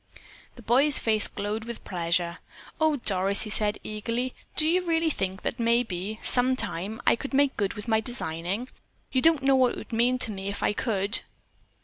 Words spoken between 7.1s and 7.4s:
could